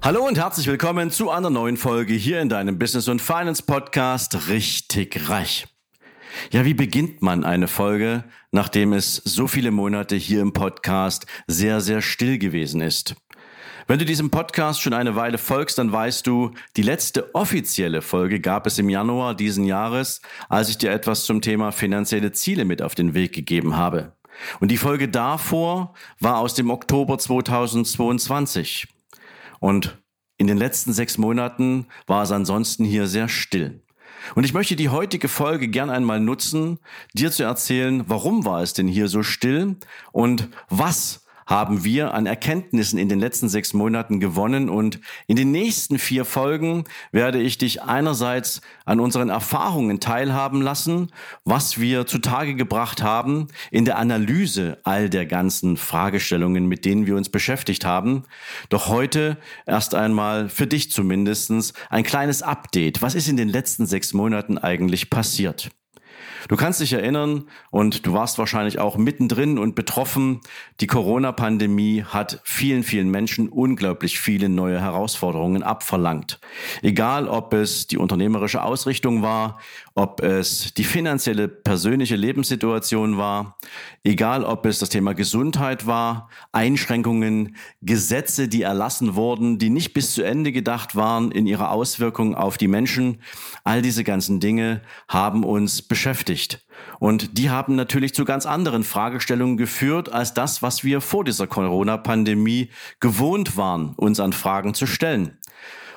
Hallo 0.00 0.24
und 0.24 0.38
herzlich 0.38 0.68
willkommen 0.68 1.10
zu 1.10 1.28
einer 1.28 1.50
neuen 1.50 1.76
Folge 1.76 2.14
hier 2.14 2.40
in 2.40 2.48
deinem 2.48 2.78
Business 2.78 3.08
und 3.08 3.20
Finance 3.20 3.64
Podcast 3.64 4.48
Richtig 4.48 5.28
Reich. 5.28 5.66
Ja, 6.52 6.64
wie 6.64 6.72
beginnt 6.72 7.20
man 7.20 7.42
eine 7.42 7.66
Folge, 7.66 8.22
nachdem 8.52 8.92
es 8.92 9.16
so 9.16 9.48
viele 9.48 9.72
Monate 9.72 10.14
hier 10.14 10.40
im 10.40 10.52
Podcast 10.52 11.26
sehr, 11.48 11.80
sehr 11.80 12.00
still 12.00 12.38
gewesen 12.38 12.80
ist? 12.80 13.16
Wenn 13.88 13.98
du 13.98 14.04
diesem 14.04 14.30
Podcast 14.30 14.80
schon 14.80 14.92
eine 14.92 15.16
Weile 15.16 15.36
folgst, 15.36 15.78
dann 15.78 15.90
weißt 15.90 16.24
du, 16.28 16.52
die 16.76 16.82
letzte 16.82 17.34
offizielle 17.34 18.00
Folge 18.00 18.38
gab 18.38 18.68
es 18.68 18.78
im 18.78 18.88
Januar 18.88 19.34
diesen 19.34 19.64
Jahres, 19.64 20.22
als 20.48 20.68
ich 20.68 20.78
dir 20.78 20.92
etwas 20.92 21.24
zum 21.24 21.42
Thema 21.42 21.72
finanzielle 21.72 22.30
Ziele 22.30 22.64
mit 22.64 22.82
auf 22.82 22.94
den 22.94 23.14
Weg 23.14 23.32
gegeben 23.32 23.76
habe. 23.76 24.12
Und 24.60 24.70
die 24.70 24.76
Folge 24.76 25.08
davor 25.08 25.94
war 26.20 26.38
aus 26.38 26.54
dem 26.54 26.70
Oktober 26.70 27.18
2022. 27.18 28.86
Und 29.60 29.98
in 30.36 30.46
den 30.46 30.56
letzten 30.56 30.92
sechs 30.92 31.18
Monaten 31.18 31.86
war 32.06 32.22
es 32.22 32.30
ansonsten 32.30 32.84
hier 32.84 33.06
sehr 33.06 33.28
still. 33.28 33.82
Und 34.34 34.44
ich 34.44 34.52
möchte 34.52 34.76
die 34.76 34.88
heutige 34.88 35.28
Folge 35.28 35.68
gern 35.68 35.90
einmal 35.90 36.20
nutzen, 36.20 36.78
dir 37.14 37.30
zu 37.30 37.44
erzählen, 37.44 38.04
warum 38.06 38.44
war 38.44 38.62
es 38.62 38.72
denn 38.72 38.88
hier 38.88 39.08
so 39.08 39.22
still 39.22 39.76
und 40.12 40.48
was 40.68 41.24
haben 41.48 41.82
wir 41.82 42.12
an 42.12 42.26
Erkenntnissen 42.26 42.98
in 42.98 43.08
den 43.08 43.18
letzten 43.18 43.48
sechs 43.48 43.72
Monaten 43.72 44.20
gewonnen. 44.20 44.68
Und 44.68 45.00
in 45.26 45.34
den 45.34 45.50
nächsten 45.50 45.98
vier 45.98 46.26
Folgen 46.26 46.84
werde 47.10 47.40
ich 47.40 47.56
dich 47.56 47.82
einerseits 47.82 48.60
an 48.84 49.00
unseren 49.00 49.30
Erfahrungen 49.30 49.98
teilhaben 49.98 50.60
lassen, 50.60 51.10
was 51.44 51.80
wir 51.80 52.06
zutage 52.06 52.54
gebracht 52.54 53.02
haben 53.02 53.48
in 53.70 53.86
der 53.86 53.96
Analyse 53.96 54.78
all 54.84 55.08
der 55.08 55.24
ganzen 55.24 55.78
Fragestellungen, 55.78 56.66
mit 56.66 56.84
denen 56.84 57.06
wir 57.06 57.16
uns 57.16 57.30
beschäftigt 57.30 57.86
haben. 57.86 58.24
Doch 58.68 58.88
heute 58.88 59.38
erst 59.66 59.94
einmal 59.94 60.50
für 60.50 60.66
dich 60.66 60.90
zumindestens 60.90 61.72
ein 61.88 62.04
kleines 62.04 62.42
Update. 62.42 63.00
Was 63.00 63.14
ist 63.14 63.26
in 63.26 63.38
den 63.38 63.48
letzten 63.48 63.86
sechs 63.86 64.12
Monaten 64.12 64.58
eigentlich 64.58 65.08
passiert? 65.08 65.70
Du 66.46 66.56
kannst 66.56 66.80
dich 66.80 66.92
erinnern 66.92 67.44
und 67.70 68.06
du 68.06 68.12
warst 68.12 68.38
wahrscheinlich 68.38 68.78
auch 68.78 68.96
mittendrin 68.96 69.58
und 69.58 69.74
betroffen. 69.74 70.40
Die 70.80 70.86
Corona-Pandemie 70.86 72.04
hat 72.04 72.40
vielen, 72.44 72.84
vielen 72.84 73.10
Menschen 73.10 73.48
unglaublich 73.48 74.20
viele 74.20 74.48
neue 74.48 74.80
Herausforderungen 74.80 75.64
abverlangt. 75.64 76.38
Egal, 76.82 77.26
ob 77.26 77.52
es 77.54 77.88
die 77.88 77.98
unternehmerische 77.98 78.62
Ausrichtung 78.62 79.22
war, 79.22 79.58
ob 79.94 80.22
es 80.22 80.72
die 80.74 80.84
finanzielle, 80.84 81.48
persönliche 81.48 82.14
Lebenssituation 82.14 83.18
war, 83.18 83.58
egal, 84.04 84.44
ob 84.44 84.64
es 84.66 84.78
das 84.78 84.90
Thema 84.90 85.14
Gesundheit 85.14 85.86
war, 85.86 86.28
Einschränkungen, 86.52 87.56
Gesetze, 87.82 88.46
die 88.46 88.62
erlassen 88.62 89.16
wurden, 89.16 89.58
die 89.58 89.70
nicht 89.70 89.94
bis 89.94 90.14
zu 90.14 90.22
Ende 90.22 90.52
gedacht 90.52 90.94
waren 90.94 91.32
in 91.32 91.48
ihrer 91.48 91.72
Auswirkung 91.72 92.36
auf 92.36 92.58
die 92.58 92.68
Menschen. 92.68 93.18
All 93.64 93.82
diese 93.82 94.04
ganzen 94.04 94.38
Dinge 94.38 94.82
haben 95.08 95.42
uns 95.42 95.82
beschäftigt 95.82 96.27
beschäftigt. 96.28 96.64
Und 96.98 97.38
die 97.38 97.50
haben 97.50 97.74
natürlich 97.74 98.14
zu 98.14 98.24
ganz 98.24 98.46
anderen 98.46 98.84
Fragestellungen 98.84 99.56
geführt 99.56 100.12
als 100.12 100.34
das, 100.34 100.62
was 100.62 100.84
wir 100.84 101.00
vor 101.00 101.24
dieser 101.24 101.46
Corona-Pandemie 101.46 102.70
gewohnt 103.00 103.56
waren, 103.56 103.94
uns 103.96 104.20
an 104.20 104.32
Fragen 104.32 104.74
zu 104.74 104.86
stellen. 104.86 105.38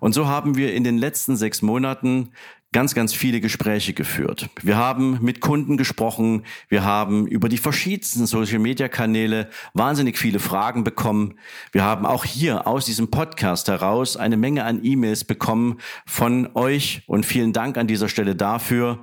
Und 0.00 0.12
so 0.12 0.26
haben 0.26 0.56
wir 0.56 0.74
in 0.74 0.84
den 0.84 0.98
letzten 0.98 1.36
sechs 1.36 1.62
Monaten 1.62 2.32
ganz, 2.76 2.94
ganz 2.94 3.14
viele 3.14 3.40
Gespräche 3.40 3.94
geführt. 3.94 4.50
Wir 4.60 4.76
haben 4.76 5.18
mit 5.22 5.40
Kunden 5.40 5.78
gesprochen, 5.78 6.44
wir 6.68 6.84
haben 6.84 7.26
über 7.26 7.48
die 7.48 7.56
verschiedensten 7.56 8.26
Social-Media-Kanäle 8.26 9.48
wahnsinnig 9.72 10.18
viele 10.18 10.40
Fragen 10.40 10.84
bekommen. 10.84 11.38
Wir 11.72 11.84
haben 11.84 12.04
auch 12.04 12.26
hier 12.26 12.66
aus 12.66 12.84
diesem 12.84 13.08
Podcast 13.10 13.68
heraus 13.68 14.18
eine 14.18 14.36
Menge 14.36 14.64
an 14.64 14.80
E-Mails 14.84 15.24
bekommen 15.24 15.78
von 16.04 16.50
euch 16.52 17.00
und 17.06 17.24
vielen 17.24 17.54
Dank 17.54 17.78
an 17.78 17.86
dieser 17.86 18.10
Stelle 18.10 18.36
dafür, 18.36 19.02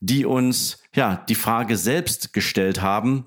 die 0.00 0.26
uns 0.26 0.82
ja 0.92 1.24
die 1.28 1.36
Frage 1.36 1.76
selbst 1.76 2.32
gestellt 2.32 2.82
haben, 2.82 3.26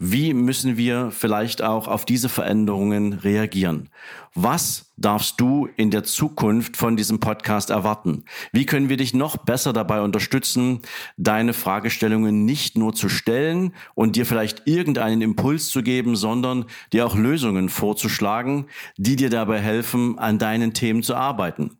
wie 0.00 0.32
müssen 0.32 0.76
wir 0.76 1.10
vielleicht 1.10 1.60
auch 1.60 1.88
auf 1.88 2.04
diese 2.04 2.28
Veränderungen 2.28 3.14
reagieren? 3.14 3.88
Was 4.32 4.92
darfst 4.96 5.40
du 5.40 5.68
in 5.76 5.90
der 5.90 6.04
Zukunft 6.04 6.76
von 6.76 6.96
diesem 6.96 7.18
Podcast 7.18 7.70
erwarten? 7.70 8.24
Wie 8.52 8.64
können 8.64 8.88
wir 8.88 8.96
dich 8.96 9.12
noch 9.12 9.38
besser 9.38 9.72
dabei 9.72 10.00
unterstützen, 10.00 10.82
deine 11.16 11.52
Fragestellungen 11.52 12.44
nicht 12.44 12.78
nur 12.78 12.94
zu 12.94 13.08
stellen 13.08 13.74
und 13.96 14.14
dir 14.14 14.24
vielleicht 14.24 14.68
irgendeinen 14.68 15.20
Impuls 15.20 15.68
zu 15.68 15.82
geben, 15.82 16.14
sondern 16.14 16.66
dir 16.92 17.04
auch 17.04 17.16
Lösungen 17.16 17.68
vorzuschlagen, 17.68 18.66
die 18.98 19.16
dir 19.16 19.30
dabei 19.30 19.60
helfen, 19.60 20.16
an 20.16 20.38
deinen 20.38 20.74
Themen 20.74 21.02
zu 21.02 21.16
arbeiten? 21.16 21.76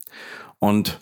Und 0.59 0.99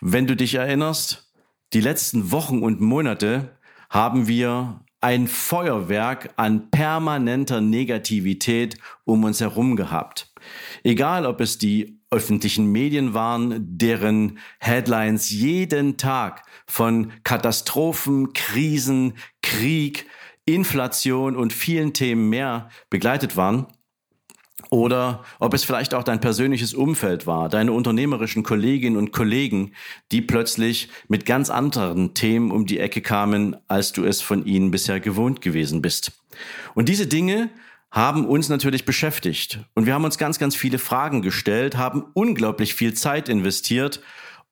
wenn 0.00 0.26
du 0.26 0.34
dich 0.34 0.56
erinnerst, 0.56 1.32
die 1.72 1.80
letzten 1.80 2.32
Wochen 2.32 2.62
und 2.64 2.80
Monate 2.80 3.56
haben 3.88 4.26
wir 4.26 4.80
ein 5.06 5.28
Feuerwerk 5.28 6.30
an 6.34 6.68
permanenter 6.72 7.60
Negativität 7.60 8.76
um 9.04 9.22
uns 9.22 9.40
herum 9.40 9.76
gehabt. 9.76 10.32
Egal, 10.82 11.26
ob 11.26 11.40
es 11.40 11.58
die 11.58 12.00
öffentlichen 12.10 12.72
Medien 12.72 13.14
waren, 13.14 13.78
deren 13.78 14.40
Headlines 14.58 15.30
jeden 15.30 15.96
Tag 15.96 16.42
von 16.66 17.12
Katastrophen, 17.22 18.32
Krisen, 18.32 19.14
Krieg, 19.42 20.06
Inflation 20.44 21.36
und 21.36 21.52
vielen 21.52 21.92
Themen 21.92 22.28
mehr 22.28 22.68
begleitet 22.90 23.36
waren, 23.36 23.68
oder 24.70 25.24
ob 25.38 25.54
es 25.54 25.64
vielleicht 25.64 25.94
auch 25.94 26.02
dein 26.02 26.20
persönliches 26.20 26.74
Umfeld 26.74 27.26
war, 27.26 27.48
deine 27.48 27.72
unternehmerischen 27.72 28.42
Kolleginnen 28.42 28.96
und 28.96 29.12
Kollegen, 29.12 29.72
die 30.12 30.20
plötzlich 30.20 30.88
mit 31.08 31.26
ganz 31.26 31.50
anderen 31.50 32.14
Themen 32.14 32.50
um 32.50 32.66
die 32.66 32.78
Ecke 32.78 33.00
kamen, 33.00 33.56
als 33.68 33.92
du 33.92 34.04
es 34.04 34.20
von 34.20 34.44
ihnen 34.44 34.70
bisher 34.70 35.00
gewohnt 35.00 35.40
gewesen 35.40 35.82
bist. 35.82 36.12
Und 36.74 36.88
diese 36.88 37.06
Dinge 37.06 37.50
haben 37.90 38.26
uns 38.26 38.48
natürlich 38.48 38.84
beschäftigt. 38.84 39.60
Und 39.74 39.86
wir 39.86 39.94
haben 39.94 40.04
uns 40.04 40.18
ganz, 40.18 40.38
ganz 40.38 40.54
viele 40.54 40.78
Fragen 40.78 41.22
gestellt, 41.22 41.76
haben 41.76 42.04
unglaublich 42.14 42.74
viel 42.74 42.94
Zeit 42.94 43.28
investiert, 43.28 44.02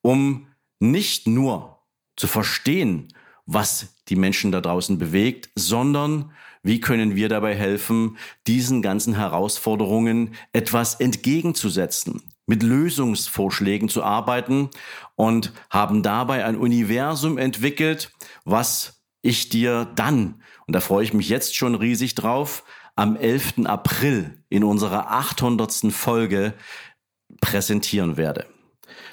um 0.01 0.47
nicht 0.81 1.27
nur 1.27 1.79
zu 2.17 2.27
verstehen, 2.27 3.09
was 3.47 3.95
die 4.09 4.17
Menschen 4.17 4.53
da 4.53 4.61
draußen 4.61 4.99
bewegt, 4.99 5.51
sondern 5.55 6.33
wie 6.63 6.81
können 6.81 7.15
wir 7.15 7.29
dabei 7.29 7.55
helfen, 7.55 8.17
diesen 8.47 8.81
ganzen 8.81 9.15
Herausforderungen 9.15 10.35
etwas 10.53 10.95
entgegenzusetzen, 10.95 12.23
mit 12.47 12.63
Lösungsvorschlägen 12.63 13.89
zu 13.89 14.03
arbeiten 14.03 14.71
und 15.15 15.53
haben 15.71 16.03
dabei 16.03 16.45
ein 16.45 16.57
Universum 16.57 17.39
entwickelt, 17.39 18.11
was 18.45 19.03
ich 19.21 19.51
dir 19.51 19.87
dann, 19.95 20.43
und 20.67 20.75
da 20.75 20.81
freue 20.81 21.05
ich 21.05 21.13
mich 21.13 21.29
jetzt 21.29 21.55
schon 21.57 21.75
riesig 21.75 22.15
drauf, 22.15 22.65
am 22.97 23.17
11. 23.17 23.67
April 23.67 24.43
in 24.49 24.65
unserer 24.65 25.11
800. 25.11 25.93
Folge 25.93 26.55
präsentieren 27.41 28.17
werde. 28.17 28.47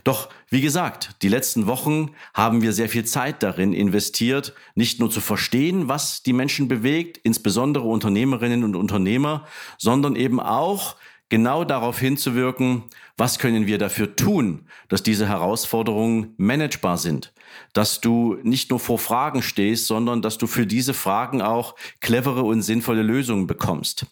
Doch 0.03 0.29
wie 0.49 0.61
gesagt, 0.61 1.11
die 1.21 1.29
letzten 1.29 1.67
Wochen 1.67 2.11
haben 2.33 2.61
wir 2.61 2.73
sehr 2.73 2.89
viel 2.89 3.05
Zeit 3.05 3.43
darin 3.43 3.73
investiert, 3.73 4.53
nicht 4.75 4.99
nur 4.99 5.09
zu 5.09 5.21
verstehen, 5.21 5.87
was 5.87 6.23
die 6.23 6.33
Menschen 6.33 6.67
bewegt, 6.67 7.19
insbesondere 7.23 7.85
Unternehmerinnen 7.85 8.63
und 8.63 8.75
Unternehmer, 8.75 9.45
sondern 9.77 10.15
eben 10.15 10.39
auch 10.39 10.95
genau 11.29 11.63
darauf 11.63 11.97
hinzuwirken, 11.97 12.83
was 13.15 13.39
können 13.39 13.65
wir 13.65 13.77
dafür 13.77 14.15
tun, 14.15 14.67
dass 14.89 15.01
diese 15.01 15.27
Herausforderungen 15.27 16.33
managebar 16.37 16.97
sind. 16.97 17.33
dass 17.73 18.01
du 18.01 18.37
nicht 18.43 18.69
nur 18.69 18.79
vor 18.79 18.99
Fragen 18.99 19.41
stehst, 19.41 19.87
sondern 19.87 20.21
dass 20.21 20.37
du 20.37 20.47
für 20.47 20.65
diese 20.65 20.93
Fragen 20.93 21.41
auch 21.41 21.75
clevere 21.99 22.43
und 22.43 22.61
sinnvolle 22.61 23.01
Lösungen 23.01 23.47
bekommst. 23.47 24.05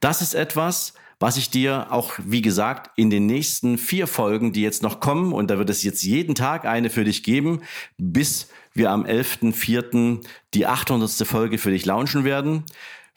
Das 0.00 0.22
ist 0.22 0.34
etwas, 0.34 0.94
was 1.18 1.36
ich 1.36 1.50
dir 1.50 1.88
auch, 1.90 2.12
wie 2.24 2.42
gesagt, 2.42 2.90
in 2.96 3.10
den 3.10 3.26
nächsten 3.26 3.78
vier 3.78 4.06
Folgen, 4.06 4.52
die 4.52 4.62
jetzt 4.62 4.82
noch 4.82 5.00
kommen, 5.00 5.32
und 5.32 5.50
da 5.50 5.58
wird 5.58 5.70
es 5.70 5.82
jetzt 5.82 6.02
jeden 6.02 6.34
Tag 6.34 6.64
eine 6.64 6.90
für 6.90 7.04
dich 7.04 7.22
geben, 7.22 7.60
bis 7.98 8.48
wir 8.74 8.90
am 8.90 9.04
11.04. 9.04 10.24
die 10.52 10.66
800. 10.66 11.26
Folge 11.26 11.58
für 11.58 11.70
dich 11.70 11.84
launchen 11.84 12.24
werden. 12.24 12.64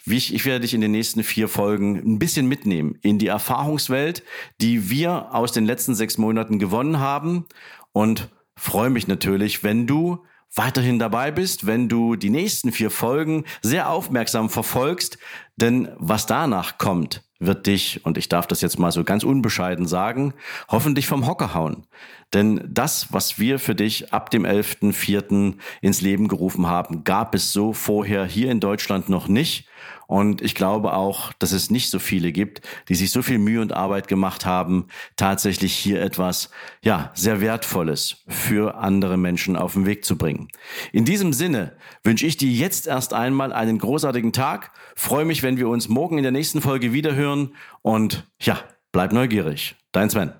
Ich, 0.05 0.33
ich 0.33 0.45
werde 0.45 0.61
dich 0.61 0.73
in 0.73 0.81
den 0.81 0.91
nächsten 0.91 1.23
vier 1.23 1.49
Folgen 1.49 1.97
ein 1.97 2.19
bisschen 2.19 2.47
mitnehmen 2.47 2.97
in 3.01 3.19
die 3.19 3.27
Erfahrungswelt, 3.27 4.23
die 4.61 4.89
wir 4.89 5.33
aus 5.33 5.51
den 5.51 5.65
letzten 5.65 5.95
sechs 5.95 6.17
Monaten 6.17 6.59
gewonnen 6.59 7.00
haben 7.00 7.45
und 7.91 8.29
freue 8.55 8.89
mich 8.89 9.07
natürlich, 9.07 9.63
wenn 9.63 9.85
du 9.85 10.23
weiterhin 10.55 10.97
dabei 10.97 11.31
bist, 11.31 11.65
wenn 11.65 11.89
du 11.89 12.15
die 12.15 12.29
nächsten 12.29 12.71
vier 12.71 12.89
Folgen 12.89 13.43
sehr 13.61 13.89
aufmerksam 13.89 14.50
verfolgst, 14.50 15.17
denn 15.57 15.89
was 15.97 16.25
danach 16.25 16.77
kommt, 16.77 17.26
wird 17.39 17.68
dich, 17.68 18.06
und 18.06 18.18
ich 18.18 18.30
darf 18.30 18.48
das 18.48 18.62
jetzt 18.62 18.80
mal 18.80 18.92
so 18.92 19.04
ganz 19.04 19.24
unbescheiden 19.24 19.86
sagen, 19.86 20.34
hoffentlich 20.69 21.07
vom 21.07 21.28
Hocker 21.28 21.54
hauen. 21.54 21.86
Denn 22.34 22.62
das, 22.68 23.13
was 23.13 23.39
wir 23.39 23.57
für 23.57 23.75
dich 23.75 24.13
ab 24.13 24.30
dem 24.31 24.45
11.04. 24.45 25.56
ins 25.81 26.01
Leben 26.01 26.28
gerufen 26.28 26.68
haben, 26.68 27.04
gab 27.04 27.34
es 27.36 27.54
so 27.54 27.72
vorher 27.72 28.25
hier 28.25 28.51
in 28.51 28.60
Deutschland 28.60 29.07
noch 29.07 29.28
nicht. 29.28 29.68
Und 30.07 30.42
ich 30.42 30.56
glaube 30.56 30.94
auch, 30.94 31.34
dass 31.34 31.51
es 31.51 31.69
nicht 31.69 31.89
so 31.89 32.00
viele 32.00 32.31
gibt, 32.31 32.62
die 32.88 32.95
sich 32.95 33.12
so 33.12 33.22
viel 33.22 33.39
Mühe 33.39 33.62
und 33.62 33.74
Arbeit 33.74 34.07
gemacht 34.07 34.45
haben, 34.45 34.88
tatsächlich 35.18 35.74
hier 35.74 36.01
etwas, 36.01 36.50
ja, 36.81 37.12
sehr 37.13 37.42
Wertvolles 37.42 38.24
für 38.28 38.75
andere 38.75 39.18
Menschen 39.18 39.57
auf 39.57 39.74
den 39.74 39.86
Weg 39.86 40.06
zu 40.06 40.18
bringen. 40.18 40.48
In 40.94 41.04
diesem 41.04 41.34
Sinne 41.34 41.75
wünsche 42.04 42.25
ich 42.25 42.38
dir 42.38 42.50
jetzt 42.50 42.88
erst 42.88 43.13
einmal 43.13 43.51
einen 43.51 43.80
großartigen 43.80 44.31
Tag, 44.31 44.72
freue 44.95 45.25
mich, 45.25 45.44
wenn 45.44 45.57
wir 45.57 45.68
uns 45.68 45.89
morgen 45.89 46.18
in 46.18 46.24
der 46.24 46.31
nächsten 46.31 46.62
Folge 46.62 46.94
wiederhören 46.94 47.26
und 47.81 48.24
ja, 48.39 48.59
bleib 48.91 49.12
neugierig. 49.13 49.75
Dein 49.91 50.09
Sven. 50.09 50.33